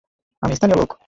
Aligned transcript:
আমি 0.43 0.53
স্থানীয় 0.55 0.77
লোক! 0.79 0.91